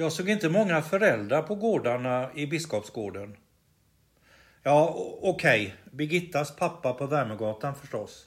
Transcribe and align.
Jag 0.00 0.12
såg 0.12 0.28
inte 0.28 0.48
många 0.48 0.82
föräldrar 0.82 1.42
på 1.42 1.54
gårdarna 1.54 2.30
i 2.34 2.46
Biskopsgården. 2.46 3.36
Ja, 4.62 4.94
okej, 5.22 5.66
okay. 5.66 5.96
Birgittas 5.96 6.56
pappa 6.56 6.92
på 6.92 7.06
Värmegatan 7.06 7.74
förstås. 7.74 8.26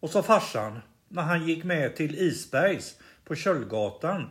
Och 0.00 0.10
så 0.10 0.22
farsan, 0.22 0.80
när 1.08 1.22
han 1.22 1.46
gick 1.46 1.64
med 1.64 1.96
till 1.96 2.14
Isbergs 2.14 2.98
på 3.24 3.34
Köldgatan 3.34 4.30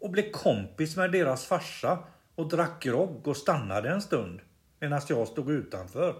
och 0.00 0.10
blev 0.10 0.30
kompis 0.30 0.96
med 0.96 1.12
deras 1.12 1.46
farsa 1.46 1.98
och 2.34 2.48
drack 2.48 2.82
grogg 2.82 3.28
och 3.28 3.36
stannade 3.36 3.90
en 3.90 4.02
stund 4.02 4.40
medan 4.80 5.00
jag 5.08 5.28
stod 5.28 5.50
utanför. 5.50 6.16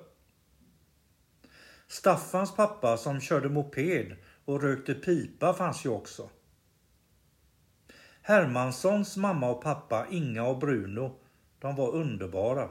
Staffans 1.88 2.56
pappa 2.56 2.96
som 2.96 3.20
körde 3.20 3.48
moped 3.48 4.16
och 4.44 4.62
rökte 4.62 4.94
pipa 4.94 5.54
fanns 5.54 5.86
ju 5.86 5.90
också. 5.90 6.30
Hermanssons 8.28 9.16
mamma 9.16 9.50
och 9.50 9.62
pappa, 9.62 10.06
Inga 10.10 10.44
och 10.44 10.58
Bruno, 10.58 11.18
de 11.58 11.76
var 11.76 11.94
underbara. 11.94 12.68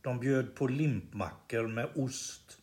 De 0.00 0.20
bjöd 0.20 0.54
på 0.54 0.66
limpmackor 0.66 1.68
med 1.68 1.88
ost. 1.94 2.58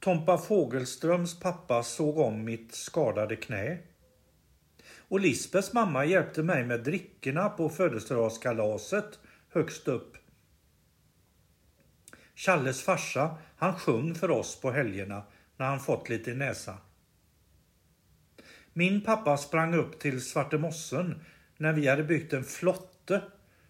Tompa 0.00 0.38
Fågelströms 0.38 1.40
pappa 1.40 1.82
såg 1.82 2.18
om 2.18 2.44
mitt 2.44 2.74
skadade 2.74 3.36
knä. 3.36 3.78
Och 5.08 5.20
Lisbets 5.20 5.72
mamma 5.72 6.04
hjälpte 6.04 6.42
mig 6.42 6.64
med 6.64 6.84
drickorna 6.84 7.48
på 7.48 7.68
födelsedagskalaset 7.68 9.18
högst 9.48 9.88
upp. 9.88 10.16
Challes 12.34 12.82
farsa, 12.82 13.38
han 13.56 13.78
sjöng 13.78 14.14
för 14.14 14.30
oss 14.30 14.60
på 14.60 14.70
helgerna 14.70 15.22
när 15.56 15.66
han 15.66 15.80
fått 15.80 16.08
lite 16.08 16.30
i 16.30 16.34
näsan. 16.34 16.78
Min 18.72 19.00
pappa 19.00 19.36
sprang 19.36 19.74
upp 19.74 19.98
till 19.98 20.24
Svartemossen 20.24 21.24
när 21.56 21.72
vi 21.72 21.88
hade 21.88 22.04
byggt 22.04 22.32
en 22.32 22.44
flotte 22.44 23.22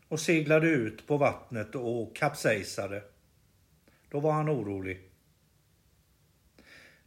och 0.08 0.20
seglade 0.20 0.68
ut 0.68 1.06
på 1.06 1.16
vattnet 1.16 1.74
och 1.74 2.16
kapsejsade. 2.16 3.02
Då 4.10 4.20
var 4.20 4.32
han 4.32 4.48
orolig. 4.48 5.00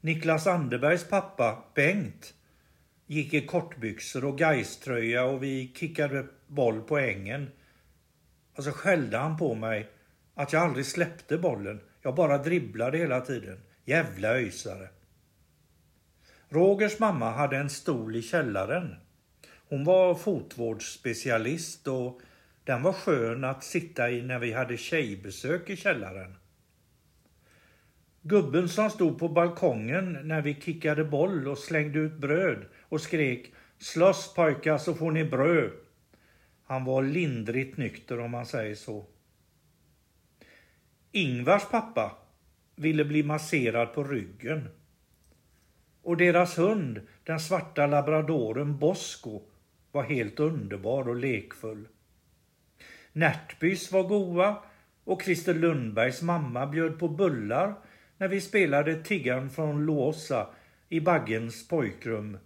Niklas 0.01 0.47
Anderbergs 0.47 1.09
pappa, 1.09 1.63
Bengt, 1.75 2.33
gick 3.07 3.33
i 3.33 3.45
kortbyxor 3.45 4.25
och 4.25 4.39
geiströja 4.39 5.23
och 5.23 5.43
vi 5.43 5.71
kickade 5.75 6.27
boll 6.47 6.81
på 6.81 6.97
ängen. 6.97 7.51
Och 8.55 8.63
så 8.63 8.71
skällde 8.71 9.17
han 9.17 9.37
på 9.37 9.55
mig 9.55 9.89
att 10.33 10.53
jag 10.53 10.63
aldrig 10.63 10.85
släppte 10.85 11.37
bollen. 11.37 11.81
Jag 12.01 12.15
bara 12.15 12.37
dribblade 12.37 12.97
hela 12.97 13.21
tiden. 13.21 13.59
Jävla 13.85 14.27
öjsare. 14.27 14.89
Rogers 16.53 16.99
mamma 16.99 17.31
hade 17.31 17.57
en 17.57 17.69
stol 17.69 18.15
i 18.15 18.21
källaren. 18.21 18.95
Hon 19.69 19.83
var 19.83 20.15
fotvårdsspecialist 20.15 21.87
och 21.87 22.21
den 22.63 22.83
var 22.83 22.93
skön 22.93 23.43
att 23.43 23.63
sitta 23.63 24.11
i 24.11 24.21
när 24.21 24.39
vi 24.39 24.53
hade 24.53 24.77
tjejbesök 24.77 25.69
i 25.69 25.75
källaren. 25.75 26.35
Gubben 28.21 28.69
som 28.69 28.89
stod 28.89 29.19
på 29.19 29.29
balkongen 29.29 30.19
när 30.23 30.41
vi 30.41 30.55
kickade 30.61 31.03
boll 31.03 31.47
och 31.47 31.57
slängde 31.57 31.99
ut 31.99 32.17
bröd 32.17 32.65
och 32.89 33.01
skrek 33.01 33.53
Slåss 33.77 34.33
pojkar 34.33 34.77
så 34.77 34.93
får 34.93 35.11
ni 35.11 35.25
bröd. 35.25 35.71
Han 36.63 36.85
var 36.85 37.03
lindrigt 37.03 37.77
nykter 37.77 38.19
om 38.19 38.31
man 38.31 38.45
säger 38.45 38.75
så. 38.75 39.05
Ingvars 41.11 41.69
pappa 41.71 42.17
ville 42.75 43.05
bli 43.05 43.23
masserad 43.23 43.93
på 43.93 44.03
ryggen. 44.03 44.69
Och 46.01 46.17
deras 46.17 46.57
hund, 46.57 47.01
den 47.23 47.39
svarta 47.39 47.87
labradoren 47.87 48.77
Bosco, 48.77 49.41
var 49.91 50.03
helt 50.03 50.39
underbar 50.39 51.09
och 51.09 51.15
lekfull. 51.15 51.87
Närtbys 53.13 53.91
var 53.91 54.03
goa 54.03 54.63
och 55.03 55.21
Christer 55.21 55.53
Lundbergs 55.53 56.21
mamma 56.21 56.67
bjöd 56.67 56.99
på 56.99 57.07
bullar 57.07 57.73
när 58.17 58.27
vi 58.27 58.41
spelade 58.41 59.03
tiggan 59.03 59.49
från 59.49 59.85
Låsa 59.85 60.47
i 60.89 60.99
Baggens 60.99 61.67
pojkrum. 61.67 62.37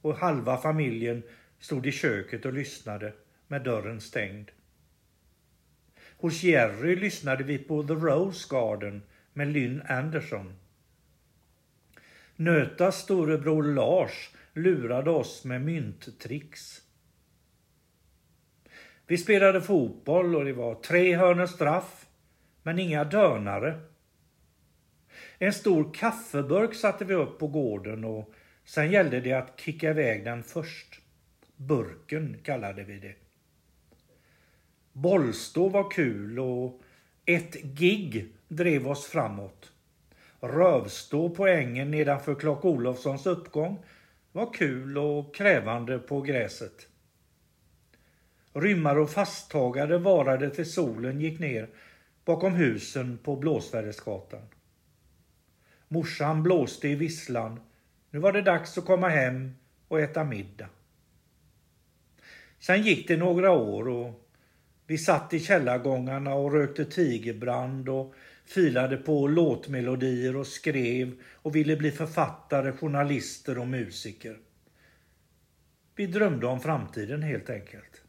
Och 0.00 0.16
halva 0.16 0.56
familjen 0.56 1.22
stod 1.58 1.86
i 1.86 1.92
köket 1.92 2.44
och 2.44 2.52
lyssnade 2.52 3.12
med 3.48 3.64
dörren 3.64 4.00
stängd. 4.00 4.50
Hos 6.16 6.42
Jerry 6.42 6.96
lyssnade 6.96 7.44
vi 7.44 7.58
på 7.58 7.82
The 7.82 7.94
Rose 7.94 8.46
Garden 8.50 9.02
med 9.32 9.48
Lynn 9.48 9.82
Anderson. 9.88 10.54
Nötas 12.40 13.02
storebror 13.02 13.62
Lars 13.62 14.30
lurade 14.52 15.10
oss 15.10 15.44
med 15.44 15.62
mynttricks. 15.62 16.82
Vi 19.06 19.18
spelade 19.18 19.60
fotboll 19.60 20.36
och 20.36 20.44
det 20.44 20.52
var 20.52 20.74
tre 20.74 21.16
hörnor 21.16 21.46
straff, 21.46 22.06
men 22.62 22.78
inga 22.78 23.04
dönare. 23.04 23.80
En 25.38 25.52
stor 25.52 25.94
kaffeburk 25.94 26.74
satte 26.74 27.04
vi 27.04 27.14
upp 27.14 27.38
på 27.38 27.46
gården 27.46 28.04
och 28.04 28.34
sen 28.64 28.90
gällde 28.90 29.20
det 29.20 29.32
att 29.32 29.60
kicka 29.60 29.90
iväg 29.90 30.24
den 30.24 30.42
först. 30.42 31.00
Burken 31.56 32.38
kallade 32.42 32.84
vi 32.84 32.98
det. 32.98 33.14
Bollstå 34.92 35.68
var 35.68 35.90
kul 35.90 36.38
och 36.38 36.82
ett 37.24 37.62
gig 37.62 38.34
drev 38.48 38.88
oss 38.88 39.06
framåt. 39.06 39.72
Rövstå 40.40 41.30
på 41.30 41.46
ängen 41.46 41.90
nedanför 41.90 42.34
Klock 42.34 42.64
Olofssons 42.64 43.26
uppgång 43.26 43.84
var 44.32 44.52
kul 44.52 44.98
och 44.98 45.34
krävande 45.34 45.98
på 45.98 46.20
gräset. 46.20 46.86
Rymmar 48.52 48.96
och 48.96 49.10
fasttagare 49.10 49.98
varade 49.98 50.50
till 50.50 50.72
solen 50.72 51.20
gick 51.20 51.40
ner 51.40 51.68
bakom 52.24 52.52
husen 52.52 53.18
på 53.18 53.36
Blåsvädersgatan. 53.36 54.42
Morsan 55.88 56.42
blåste 56.42 56.88
i 56.88 56.94
visslan. 56.94 57.60
Nu 58.10 58.18
var 58.18 58.32
det 58.32 58.42
dags 58.42 58.78
att 58.78 58.84
komma 58.84 59.08
hem 59.08 59.54
och 59.88 60.00
äta 60.00 60.24
middag. 60.24 60.68
Sen 62.58 62.82
gick 62.82 63.08
det 63.08 63.16
några 63.16 63.50
år 63.50 63.88
och 63.88 64.28
vi 64.86 64.98
satt 64.98 65.34
i 65.34 65.40
källargångarna 65.40 66.34
och 66.34 66.52
rökte 66.52 66.84
tigerbrand 66.84 67.88
och 67.88 68.14
filade 68.50 68.96
på 68.96 69.26
låtmelodier 69.26 70.36
och 70.36 70.46
skrev 70.46 71.12
och 71.34 71.56
ville 71.56 71.76
bli 71.76 71.90
författare, 71.90 72.72
journalister 72.72 73.58
och 73.58 73.66
musiker. 73.66 74.38
Vi 75.96 76.06
drömde 76.06 76.46
om 76.46 76.60
framtiden 76.60 77.22
helt 77.22 77.50
enkelt. 77.50 78.02